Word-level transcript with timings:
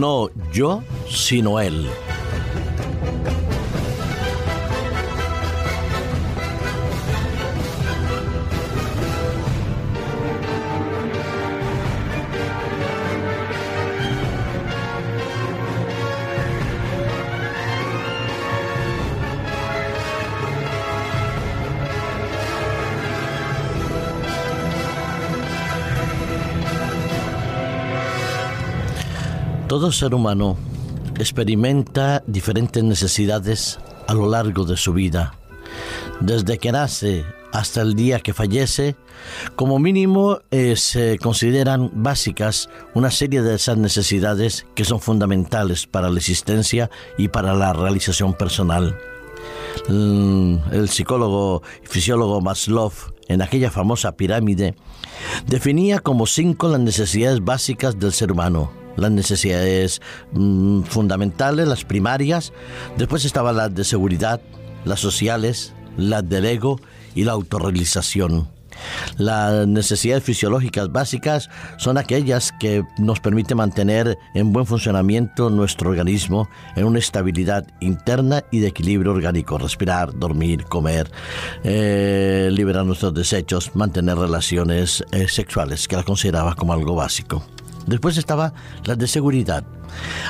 No 0.00 0.30
yo, 0.50 0.82
sino 1.10 1.60
él. 1.60 1.86
Todo 29.70 29.92
ser 29.92 30.16
humano 30.16 30.56
experimenta 31.16 32.24
diferentes 32.26 32.82
necesidades 32.82 33.78
a 34.08 34.14
lo 34.14 34.28
largo 34.28 34.64
de 34.64 34.76
su 34.76 34.92
vida. 34.92 35.34
Desde 36.18 36.58
que 36.58 36.72
nace 36.72 37.24
hasta 37.52 37.82
el 37.82 37.94
día 37.94 38.18
que 38.18 38.34
fallece, 38.34 38.96
como 39.54 39.78
mínimo 39.78 40.40
eh, 40.50 40.74
se 40.74 41.18
consideran 41.18 41.88
básicas 41.94 42.68
una 42.94 43.12
serie 43.12 43.42
de 43.42 43.54
esas 43.54 43.78
necesidades 43.78 44.66
que 44.74 44.84
son 44.84 44.98
fundamentales 44.98 45.86
para 45.86 46.10
la 46.10 46.18
existencia 46.18 46.90
y 47.16 47.28
para 47.28 47.54
la 47.54 47.72
realización 47.72 48.34
personal. 48.34 48.98
Mm, 49.88 50.56
el 50.72 50.88
psicólogo 50.88 51.62
y 51.84 51.86
fisiólogo 51.86 52.40
Maslow, 52.40 52.90
en 53.28 53.40
aquella 53.40 53.70
famosa 53.70 54.16
pirámide, 54.16 54.74
definía 55.46 56.00
como 56.00 56.26
cinco 56.26 56.66
las 56.66 56.80
necesidades 56.80 57.38
básicas 57.44 58.00
del 58.00 58.12
ser 58.12 58.32
humano 58.32 58.79
las 58.96 59.10
necesidades 59.10 60.00
mm, 60.32 60.82
fundamentales, 60.82 61.68
las 61.68 61.84
primarias, 61.84 62.52
después 62.96 63.24
estaban 63.24 63.56
las 63.56 63.74
de 63.74 63.84
seguridad, 63.84 64.40
las 64.84 65.00
sociales, 65.00 65.72
las 65.96 66.28
del 66.28 66.46
ego 66.46 66.80
y 67.14 67.24
la 67.24 67.32
autorrealización. 67.32 68.48
Las 69.18 69.66
necesidades 69.66 70.24
fisiológicas 70.24 70.90
básicas 70.90 71.50
son 71.76 71.98
aquellas 71.98 72.52
que 72.58 72.84
nos 72.98 73.20
permiten 73.20 73.58
mantener 73.58 74.18
en 74.34 74.52
buen 74.52 74.66
funcionamiento 74.66 75.50
nuestro 75.50 75.90
organismo 75.90 76.48
en 76.76 76.84
una 76.84 76.98
estabilidad 76.98 77.66
interna 77.80 78.44
y 78.50 78.60
de 78.60 78.68
equilibrio 78.68 79.12
orgánico. 79.12 79.58
Respirar, 79.58 80.18
dormir, 80.18 80.64
comer, 80.64 81.10
eh, 81.64 82.48
liberar 82.52 82.84
nuestros 82.84 83.14
desechos, 83.14 83.74
mantener 83.74 84.16
relaciones 84.16 85.04
eh, 85.12 85.28
sexuales, 85.28 85.88
que 85.88 85.96
las 85.96 86.04
consideraba 86.04 86.54
como 86.54 86.72
algo 86.72 86.94
básico. 86.94 87.42
Después 87.86 88.16
estaba 88.18 88.52
las 88.84 88.98
de 88.98 89.06
seguridad, 89.06 89.64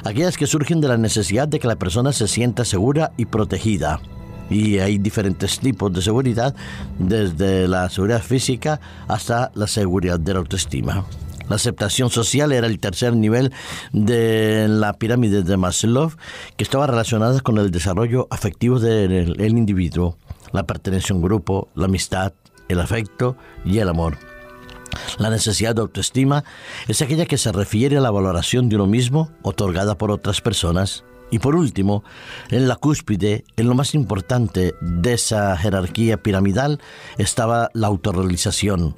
aquellas 0.04 0.36
que 0.36 0.46
surgen 0.46 0.80
de 0.80 0.88
la 0.88 0.96
necesidad 0.96 1.48
de 1.48 1.58
que 1.58 1.68
la 1.68 1.76
persona 1.76 2.12
se 2.12 2.28
sienta 2.28 2.64
segura 2.64 3.12
y 3.16 3.26
protegida. 3.26 4.00
Y 4.48 4.78
hay 4.78 4.98
diferentes 4.98 5.60
tipos 5.60 5.92
de 5.92 6.02
seguridad, 6.02 6.54
desde 6.98 7.68
la 7.68 7.88
seguridad 7.88 8.22
física 8.22 8.80
hasta 9.06 9.52
la 9.54 9.66
seguridad 9.66 10.18
de 10.18 10.32
la 10.32 10.40
autoestima. 10.40 11.04
La 11.48 11.56
aceptación 11.56 12.10
social 12.10 12.52
era 12.52 12.68
el 12.68 12.78
tercer 12.78 13.14
nivel 13.14 13.52
de 13.92 14.66
la 14.68 14.92
pirámide 14.92 15.42
de 15.42 15.56
Maslow, 15.56 16.12
que 16.56 16.62
estaba 16.62 16.86
relacionada 16.86 17.40
con 17.40 17.58
el 17.58 17.72
desarrollo 17.72 18.28
afectivo 18.30 18.78
del 18.78 19.58
individuo, 19.58 20.16
la 20.52 20.64
pertenencia 20.64 21.12
a 21.12 21.16
un 21.16 21.22
grupo, 21.22 21.68
la 21.74 21.86
amistad, 21.86 22.32
el 22.68 22.80
afecto 22.80 23.36
y 23.64 23.78
el 23.78 23.88
amor. 23.88 24.29
La 25.20 25.28
necesidad 25.28 25.74
de 25.74 25.82
autoestima 25.82 26.44
es 26.88 27.02
aquella 27.02 27.26
que 27.26 27.36
se 27.36 27.52
refiere 27.52 27.98
a 27.98 28.00
la 28.00 28.10
valoración 28.10 28.70
de 28.70 28.76
uno 28.76 28.86
mismo 28.86 29.30
otorgada 29.42 29.98
por 29.98 30.10
otras 30.10 30.40
personas. 30.40 31.04
Y 31.30 31.40
por 31.40 31.56
último, 31.56 32.02
en 32.48 32.68
la 32.68 32.76
cúspide, 32.76 33.44
en 33.58 33.68
lo 33.68 33.74
más 33.74 33.94
importante 33.94 34.74
de 34.80 35.12
esa 35.12 35.54
jerarquía 35.58 36.22
piramidal, 36.22 36.80
estaba 37.18 37.68
la 37.74 37.88
autorrealización, 37.88 38.96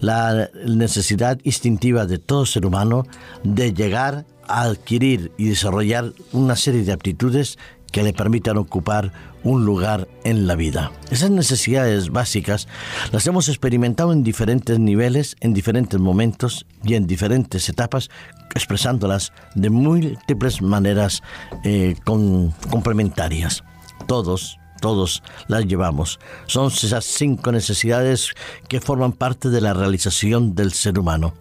la 0.00 0.48
necesidad 0.66 1.38
instintiva 1.44 2.06
de 2.06 2.16
todo 2.16 2.46
ser 2.46 2.64
humano 2.64 3.04
de 3.44 3.74
llegar 3.74 4.24
a 4.48 4.62
adquirir 4.62 5.30
y 5.36 5.50
desarrollar 5.50 6.14
una 6.32 6.56
serie 6.56 6.84
de 6.84 6.92
aptitudes 6.92 7.58
que 7.92 8.02
le 8.02 8.14
permitan 8.14 8.56
ocupar 8.56 9.12
un 9.42 9.64
lugar 9.64 10.08
en 10.24 10.46
la 10.46 10.54
vida. 10.54 10.92
Esas 11.10 11.30
necesidades 11.30 12.10
básicas 12.10 12.68
las 13.12 13.26
hemos 13.26 13.48
experimentado 13.48 14.12
en 14.12 14.22
diferentes 14.22 14.78
niveles, 14.78 15.36
en 15.40 15.54
diferentes 15.54 15.98
momentos 15.98 16.66
y 16.84 16.94
en 16.94 17.06
diferentes 17.06 17.68
etapas, 17.68 18.10
expresándolas 18.54 19.32
de 19.54 19.70
múltiples 19.70 20.62
maneras 20.62 21.22
eh, 21.64 21.96
complementarias. 22.04 23.64
Todos 24.06 24.59
todos 24.80 25.22
las 25.48 25.66
llevamos. 25.66 26.18
Son 26.46 26.68
esas 26.68 27.04
cinco 27.04 27.52
necesidades 27.52 28.32
que 28.68 28.80
forman 28.80 29.12
parte 29.12 29.50
de 29.50 29.60
la 29.60 29.74
realización 29.74 30.54
del 30.54 30.72
ser 30.72 30.98
humano. 30.98 31.34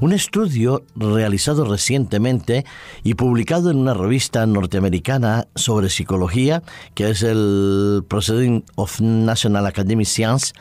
Un 0.00 0.12
estudio 0.12 0.84
realizado 0.96 1.64
recientemente 1.64 2.64
y 3.02 3.14
publicado 3.14 3.70
en 3.70 3.78
una 3.78 3.94
revista 3.94 4.44
norteamericana 4.46 5.46
sobre 5.54 5.88
psicología, 5.88 6.62
que 6.94 7.10
es 7.10 7.22
el 7.22 8.04
Proceeding 8.08 8.64
of 8.76 9.00
National 9.00 9.66
Academy 9.66 10.04
Science, 10.04 10.52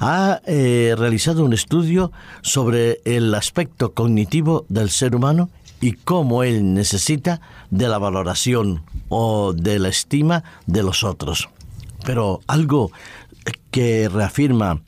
ha 0.00 0.40
eh, 0.46 0.94
realizado 0.96 1.44
un 1.44 1.52
estudio 1.52 2.12
sobre 2.42 3.00
el 3.04 3.34
aspecto 3.34 3.92
cognitivo 3.92 4.64
del 4.68 4.90
ser 4.90 5.14
humano 5.14 5.50
y 5.80 5.92
cómo 5.92 6.42
él 6.42 6.74
necesita 6.74 7.40
de 7.70 7.88
la 7.88 7.98
valoración 7.98 8.82
o 9.08 9.52
de 9.52 9.78
la 9.78 9.88
estima 9.88 10.44
de 10.66 10.82
los 10.82 11.04
otros. 11.04 11.48
Pero 12.06 12.40
algo 12.46 12.92
que 13.70 14.08
reafirma 14.08 14.80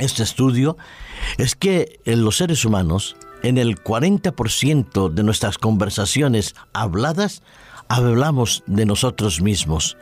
este 0.00 0.22
estudio 0.22 0.76
es 1.36 1.54
que 1.54 2.00
en 2.06 2.24
los 2.24 2.38
seres 2.38 2.64
humanos, 2.64 3.14
en 3.42 3.58
el 3.58 3.76
40% 3.76 5.10
de 5.10 5.22
nuestras 5.22 5.58
conversaciones 5.58 6.54
habladas, 6.72 7.42
hablamos 7.88 8.64
de 8.66 8.86
nosotros 8.86 9.42
mismos. 9.42 9.98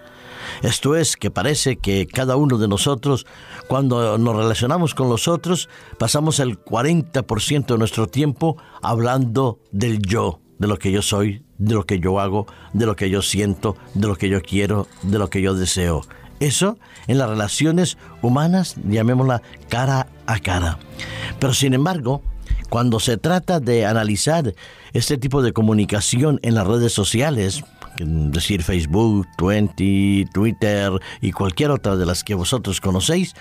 Esto 0.62 0.94
es 0.94 1.16
que 1.16 1.30
parece 1.30 1.76
que 1.76 2.06
cada 2.06 2.36
uno 2.36 2.56
de 2.56 2.68
nosotros, 2.68 3.26
cuando 3.66 4.16
nos 4.16 4.36
relacionamos 4.36 4.94
con 4.94 5.08
los 5.08 5.26
otros, 5.26 5.68
pasamos 5.98 6.38
el 6.38 6.62
40% 6.62 7.66
de 7.66 7.78
nuestro 7.78 8.06
tiempo 8.06 8.58
hablando 8.80 9.58
del 9.72 10.00
yo, 10.00 10.40
de 10.58 10.68
lo 10.68 10.78
que 10.78 10.92
yo 10.92 11.02
soy, 11.02 11.42
de 11.58 11.74
lo 11.74 11.84
que 11.84 11.98
yo 11.98 12.20
hago, 12.20 12.46
de 12.72 12.86
lo 12.86 12.94
que 12.94 13.10
yo 13.10 13.22
siento, 13.22 13.76
de 13.94 14.06
lo 14.06 14.14
que 14.14 14.28
yo 14.28 14.40
quiero, 14.40 14.86
de 15.02 15.18
lo 15.18 15.30
que 15.30 15.42
yo 15.42 15.54
deseo. 15.54 16.02
Eso 16.40 16.78
en 17.06 17.18
las 17.18 17.28
relaciones 17.28 17.96
humanas, 18.22 18.76
llamémosla 18.88 19.42
cara 19.68 20.06
a 20.26 20.38
cara. 20.38 20.78
Pero 21.38 21.54
sin 21.54 21.74
embargo, 21.74 22.22
cuando 22.70 23.00
se 23.00 23.16
trata 23.16 23.60
de 23.60 23.86
analizar 23.86 24.54
este 24.92 25.18
tipo 25.18 25.42
de 25.42 25.52
comunicación 25.52 26.40
en 26.42 26.54
las 26.54 26.66
redes 26.66 26.92
sociales, 26.92 27.56
es 27.56 27.64
decir 27.98 28.62
Facebook, 28.62 29.26
Twenty, 29.36 30.24
Twitter 30.32 30.92
y 31.20 31.32
cualquier 31.32 31.70
otra 31.70 31.96
de 31.96 32.06
las 32.06 32.24
que 32.24 32.34
vosotros 32.34 32.80
conocéis, 32.80 33.34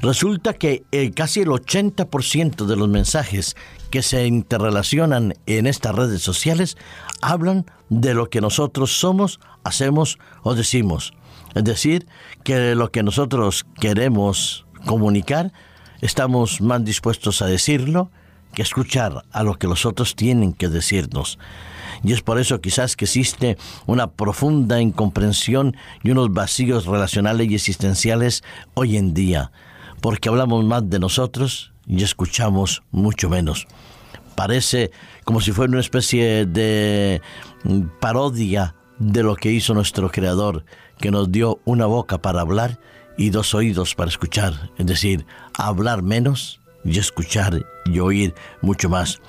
resulta 0.00 0.54
que 0.54 0.84
eh, 0.92 1.12
casi 1.12 1.40
el 1.40 1.48
80% 1.48 2.66
de 2.66 2.76
los 2.76 2.88
mensajes 2.88 3.56
que 3.90 4.02
se 4.02 4.26
interrelacionan 4.26 5.34
en 5.46 5.66
estas 5.66 5.94
redes 5.94 6.22
sociales 6.22 6.76
hablan 7.22 7.66
de 7.88 8.14
lo 8.14 8.28
que 8.28 8.40
nosotros 8.40 8.98
somos, 8.98 9.40
hacemos 9.62 10.18
o 10.42 10.54
decimos. 10.54 11.14
Es 11.54 11.64
decir, 11.64 12.06
que 12.42 12.74
lo 12.74 12.90
que 12.90 13.02
nosotros 13.02 13.64
queremos 13.80 14.66
comunicar, 14.84 15.52
estamos 16.00 16.60
más 16.60 16.84
dispuestos 16.84 17.40
a 17.42 17.46
decirlo 17.46 18.10
que 18.54 18.62
escuchar 18.62 19.24
a 19.30 19.42
lo 19.42 19.54
que 19.58 19.66
los 19.66 19.84
otros 19.84 20.16
tienen 20.16 20.52
que 20.52 20.68
decirnos. 20.68 21.38
Y 22.02 22.12
es 22.12 22.22
por 22.22 22.38
eso 22.38 22.60
quizás 22.60 22.96
que 22.96 23.04
existe 23.04 23.56
una 23.86 24.10
profunda 24.10 24.80
incomprensión 24.80 25.76
y 26.02 26.10
unos 26.10 26.32
vacíos 26.32 26.86
relacionales 26.86 27.50
y 27.50 27.54
existenciales 27.54 28.42
hoy 28.74 28.96
en 28.96 29.14
día, 29.14 29.52
porque 30.00 30.28
hablamos 30.28 30.64
más 30.64 30.88
de 30.88 30.98
nosotros 30.98 31.72
y 31.86 32.02
escuchamos 32.02 32.82
mucho 32.90 33.28
menos. 33.28 33.66
Parece 34.34 34.90
como 35.24 35.40
si 35.40 35.52
fuera 35.52 35.70
una 35.70 35.80
especie 35.80 36.46
de 36.46 37.22
parodia 38.00 38.74
de 38.98 39.22
lo 39.22 39.36
que 39.36 39.50
hizo 39.50 39.74
nuestro 39.74 40.10
Creador, 40.10 40.64
que 40.98 41.10
nos 41.10 41.30
dio 41.30 41.60
una 41.64 41.86
boca 41.86 42.18
para 42.18 42.40
hablar 42.40 42.78
y 43.16 43.30
dos 43.30 43.54
oídos 43.54 43.94
para 43.94 44.08
escuchar, 44.08 44.70
es 44.76 44.86
decir, 44.86 45.26
hablar 45.56 46.02
menos 46.02 46.60
y 46.84 46.98
escuchar 46.98 47.64
y 47.86 47.98
oír 47.98 48.34
mucho 48.60 48.88
más. 48.88 49.20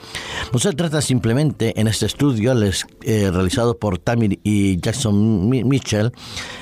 No 0.51 0.59
se 0.59 0.73
trata 0.73 1.01
simplemente 1.01 1.79
en 1.79 1.87
este 1.87 2.05
estudio 2.05 2.53
eh, 2.53 3.31
realizado 3.31 3.77
por 3.77 3.97
Tamir 3.97 4.39
y 4.43 4.79
Jackson 4.79 5.49
Mitchell 5.49 6.11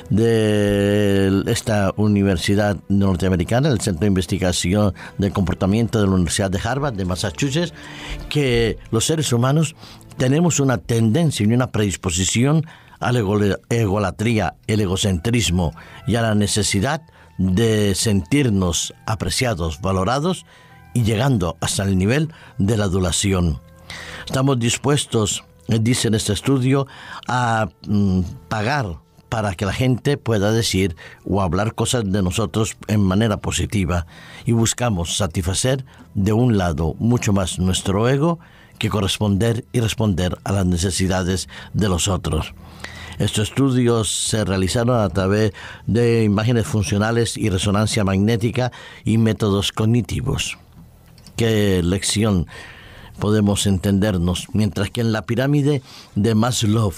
de 0.10 1.44
esta 1.48 1.94
universidad 1.98 2.78
norteamericana, 2.90 3.70
el 3.70 3.82
Centro 3.82 4.02
de 4.02 4.08
Investigación 4.08 4.94
del 5.18 5.34
Comportamiento 5.34 6.00
de 6.00 6.08
la 6.08 6.14
Universidad 6.14 6.52
de 6.52 6.60
Harvard 6.64 6.94
de 6.94 7.06
Massachusetts, 7.06 7.74
que 8.30 8.78
los 8.92 9.06
seres 9.06 9.32
humanos 9.34 9.76
tenemos 10.18 10.60
una 10.60 10.78
tendencia 10.78 11.46
y 11.46 11.54
una 11.54 11.72
predisposición 11.72 12.66
a 13.00 13.12
la 13.12 13.20
egolatría, 13.70 14.56
el 14.68 14.82
egocentrismo 14.82 15.74
y 16.08 16.16
a 16.16 16.22
la 16.22 16.36
necesidad 16.36 17.02
de 17.38 17.96
sentirnos 17.96 18.94
apreciados, 19.06 19.82
valorados 19.82 20.46
y 20.94 21.04
llegando 21.04 21.58
hasta 21.62 21.84
el 21.84 21.98
nivel 21.98 22.34
de 22.58 22.78
la 22.78 22.86
adulación. 22.86 23.60
Estamos 24.26 24.60
dispuestos, 24.60 25.44
dice 25.68 26.08
en 26.08 26.16
este 26.16 26.34
estudio, 26.34 26.88
a 27.28 27.70
mm, 27.88 28.22
pagar 28.50 28.98
para 29.30 29.56
que 29.56 29.66
la 29.66 29.74
gente 29.74 30.18
pueda 30.18 30.52
decir 30.52 30.96
o 31.26 31.42
hablar 31.42 31.74
cosas 31.74 32.04
de 32.06 32.22
nosotros 32.22 32.78
en 32.88 33.02
manera 33.02 33.38
positiva 33.38 34.06
y 34.46 34.52
buscamos 34.52 35.18
satisfacer 35.18 35.86
de 36.14 36.34
un 36.34 36.58
lado 36.58 36.96
mucho 37.00 37.34
más 37.34 37.58
nuestro 37.58 38.08
ego 38.08 38.40
que 38.78 38.90
corresponder 38.90 39.66
y 39.74 39.80
responder 39.80 40.38
a 40.44 40.52
las 40.52 40.68
necesidades 40.68 41.50
de 41.74 41.90
los 41.90 42.08
otros. 42.08 42.54
Estos 43.18 43.50
estudios 43.50 44.10
se 44.10 44.46
realizaron 44.46 45.00
a 45.00 45.10
través 45.10 45.54
de 45.88 46.24
imágenes 46.24 46.68
funcionales 46.68 47.36
y 47.36 47.50
resonancia 47.50 48.04
magnética 48.04 48.72
y 49.04 49.18
métodos 49.18 49.72
cognitivos. 49.72 50.58
¿Qué 51.36 51.82
lección 51.84 52.48
podemos 53.20 53.66
entendernos? 53.66 54.48
Mientras 54.54 54.90
que 54.92 55.02
en 55.02 55.12
la 55.12 55.24
pirámide 55.24 55.82
de 56.16 56.36
Maslow, 56.36 56.94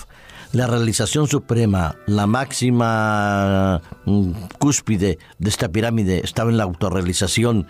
la 0.52 0.68
realización 0.68 1.28
suprema, 1.28 1.96
la 2.06 2.28
máxima 2.28 3.82
mm, 4.06 4.32
cúspide 4.60 5.20
de 5.40 5.50
esta 5.50 5.70
pirámide 5.70 6.22
estaba 6.24 6.50
en 6.50 6.58
la 6.58 6.64
autorrealización 6.64 7.68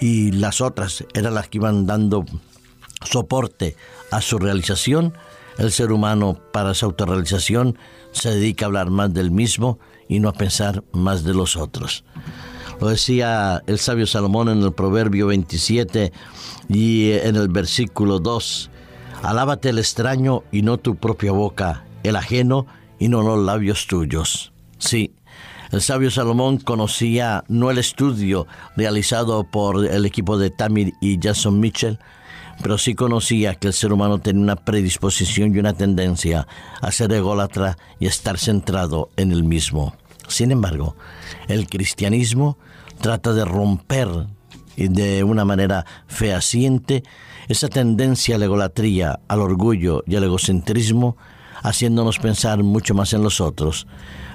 y 0.00 0.32
las 0.32 0.60
otras 0.60 1.04
eran 1.14 1.34
las 1.34 1.48
que 1.48 1.58
iban 1.58 1.86
dando 1.86 2.24
soporte 3.04 3.76
a 4.10 4.20
su 4.20 4.38
realización, 4.38 5.14
el 5.58 5.72
ser 5.72 5.92
humano 5.92 6.38
para 6.52 6.72
esa 6.72 6.86
autorrealización 6.86 7.78
se 8.12 8.30
dedica 8.30 8.64
a 8.64 8.68
hablar 8.68 8.90
más 8.90 9.12
del 9.12 9.30
mismo 9.30 9.78
y 10.08 10.20
no 10.20 10.28
a 10.28 10.32
pensar 10.32 10.84
más 10.92 11.24
de 11.24 11.34
los 11.34 11.56
otros. 11.56 12.04
Lo 12.82 12.88
decía 12.88 13.62
el 13.68 13.78
sabio 13.78 14.08
Salomón 14.08 14.48
en 14.48 14.60
el 14.60 14.72
Proverbio 14.72 15.28
27 15.28 16.12
y 16.68 17.12
en 17.12 17.36
el 17.36 17.46
versículo 17.46 18.18
2. 18.18 18.70
Alábate 19.22 19.68
el 19.68 19.78
extraño 19.78 20.42
y 20.50 20.62
no 20.62 20.78
tu 20.78 20.96
propia 20.96 21.30
boca, 21.30 21.84
el 22.02 22.16
ajeno 22.16 22.66
y 22.98 23.06
no 23.06 23.22
los 23.22 23.38
labios 23.38 23.86
tuyos. 23.86 24.52
Sí, 24.78 25.14
el 25.70 25.80
sabio 25.80 26.10
Salomón 26.10 26.58
conocía 26.58 27.44
no 27.46 27.70
el 27.70 27.78
estudio 27.78 28.48
realizado 28.76 29.44
por 29.44 29.86
el 29.86 30.04
equipo 30.04 30.36
de 30.36 30.50
Tamir 30.50 30.92
y 31.00 31.20
Jason 31.22 31.60
Mitchell, 31.60 32.00
pero 32.64 32.78
sí 32.78 32.96
conocía 32.96 33.54
que 33.54 33.68
el 33.68 33.74
ser 33.74 33.92
humano 33.92 34.18
tenía 34.18 34.42
una 34.42 34.56
predisposición 34.56 35.54
y 35.54 35.60
una 35.60 35.74
tendencia 35.74 36.48
a 36.80 36.90
ser 36.90 37.12
ególatra 37.12 37.78
y 38.00 38.06
estar 38.06 38.38
centrado 38.38 39.08
en 39.16 39.30
el 39.30 39.44
mismo. 39.44 39.94
Sin 40.26 40.50
embargo, 40.50 40.96
el 41.46 41.68
cristianismo 41.68 42.58
trata 43.02 43.32
de 43.32 43.44
romper 43.44 44.08
de 44.76 45.24
una 45.24 45.44
manera 45.44 45.84
fehaciente 46.06 47.02
esa 47.48 47.68
tendencia 47.68 48.36
a 48.36 48.38
la 48.38 48.46
egolatría, 48.46 49.20
al 49.28 49.40
orgullo 49.40 50.04
y 50.06 50.14
al 50.14 50.24
egocentrismo, 50.24 51.16
haciéndonos 51.62 52.18
pensar 52.18 52.62
mucho 52.62 52.94
más 52.94 53.12
en 53.12 53.22
los 53.22 53.40
otros, 53.40 53.88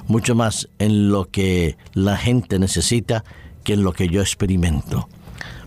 mucho 0.08 0.36
más 0.36 0.68
en 0.80 1.10
lo 1.10 1.32
que 1.32 1.78
la 1.94 2.18
gente 2.18 2.60
necesita 2.60 3.24
que 3.64 3.74
en 3.74 3.84
lo 3.84 3.94
que 3.94 4.10
yo 4.10 4.22
experimento. 4.22 5.08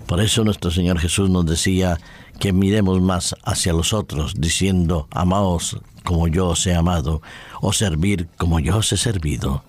Por 0.06 0.20
eso 0.20 0.44
nuestro 0.44 0.70
Señor 0.70 0.99
Jesús 0.99 1.31
nos 1.31 1.46
decía 1.46 1.99
que 2.38 2.53
miremos 2.53 3.00
más 3.00 3.35
hacia 3.44 3.73
los 3.73 3.94
otros, 3.94 4.35
diciendo, 4.37 5.08
amaos 5.11 5.81
como 6.05 6.29
yo 6.29 6.49
os 6.49 6.67
he 6.67 6.75
amado, 6.75 7.23
o 7.62 7.73
servir 7.73 8.29
como 8.37 8.61
yo 8.61 8.76
os 8.76 8.93
he 8.93 8.99
servido. 8.99 9.64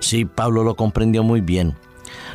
Sí, 0.00 0.26
Pablo 0.26 0.64
lo 0.64 0.74
comprendió 0.74 1.22
muy 1.22 1.40
bien. 1.40 1.76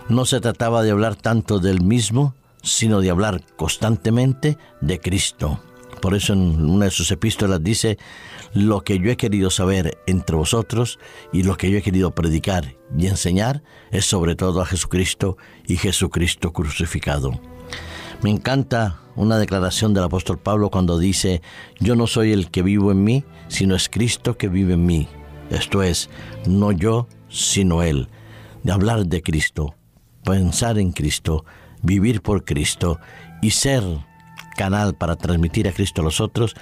No 0.09 0.25
se 0.25 0.39
trataba 0.39 0.83
de 0.83 0.91
hablar 0.91 1.15
tanto 1.15 1.59
del 1.59 1.81
mismo, 1.81 2.33
sino 2.63 3.01
de 3.01 3.09
hablar 3.09 3.44
constantemente 3.56 4.57
de 4.81 5.00
Cristo. 5.00 5.59
Por 6.01 6.15
eso 6.15 6.33
en 6.33 6.69
una 6.69 6.85
de 6.85 6.91
sus 6.91 7.12
epístolas 7.12 7.63
dice, 7.63 7.97
lo 8.53 8.83
que 8.83 9.00
yo 9.00 9.12
he 9.12 9.18
querido 9.18 9.50
saber 9.50 9.97
entre 10.07 10.35
vosotros 10.35 11.00
y 11.33 11.44
lo 11.44 11.57
que 11.57 11.69
yo 11.69 11.77
he 11.77 11.81
querido 11.81 12.12
predicar 12.12 12.75
y 12.97 13.07
enseñar 13.07 13.63
es 13.91 14.06
sobre 14.06 14.35
todo 14.35 14.62
a 14.62 14.65
Jesucristo 14.65 15.38
y 15.65 15.77
Jesucristo 15.77 16.53
crucificado. 16.53 17.39
Me 18.21 18.30
encanta 18.30 19.01
una 19.15 19.38
declaración 19.38 19.94
del 19.94 20.03
apóstol 20.03 20.38
Pablo 20.38 20.69
cuando 20.69 20.97
dice, 20.97 21.41
yo 21.80 21.95
no 21.95 22.07
soy 22.07 22.31
el 22.31 22.50
que 22.50 22.63
vivo 22.63 22.91
en 22.91 23.03
mí, 23.03 23.23
sino 23.47 23.75
es 23.75 23.89
Cristo 23.89 24.38
que 24.38 24.47
vive 24.47 24.73
en 24.73 24.85
mí. 24.85 25.07
Esto 25.50 25.83
es, 25.83 26.09
no 26.45 26.71
yo, 26.71 27.07
sino 27.30 27.83
Él. 27.83 28.07
De 28.63 28.71
hablar 28.71 29.06
de 29.06 29.21
Cristo, 29.21 29.75
pensar 30.24 30.77
en 30.77 30.92
Cristo, 30.92 31.45
vivir 31.81 32.21
por 32.21 32.44
Cristo 32.44 33.00
y 33.42 33.51
ser 33.51 33.83
canal 34.57 34.95
para 34.95 35.15
transmitir 35.15 35.68
a 35.68 35.71
Cristo 35.71 36.01
a 36.01 36.06
los 36.06 36.19
otros 36.19 36.56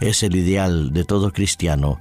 es 0.00 0.22
el 0.22 0.34
ideal 0.34 0.92
de 0.92 1.04
todo 1.04 1.32
cristiano. 1.32 2.00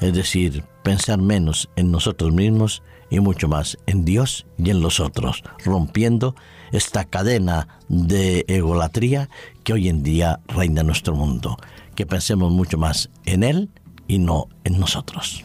Es 0.00 0.12
decir, 0.12 0.64
pensar 0.82 1.18
menos 1.18 1.68
en 1.76 1.90
nosotros 1.90 2.32
mismos 2.32 2.82
y 3.08 3.20
mucho 3.20 3.48
más 3.48 3.78
en 3.86 4.04
Dios 4.04 4.46
y 4.58 4.70
en 4.70 4.80
los 4.80 4.98
otros, 4.98 5.44
rompiendo 5.64 6.34
esta 6.72 7.04
cadena 7.04 7.68
de 7.88 8.44
egolatría 8.48 9.28
que 9.62 9.74
hoy 9.74 9.88
en 9.88 10.02
día 10.02 10.40
reina 10.48 10.80
en 10.80 10.88
nuestro 10.88 11.14
mundo. 11.14 11.56
Que 11.94 12.06
pensemos 12.06 12.50
mucho 12.50 12.76
más 12.78 13.10
en 13.24 13.44
Él 13.44 13.70
y 14.08 14.18
no 14.18 14.48
en 14.64 14.78
nosotros. 14.80 15.44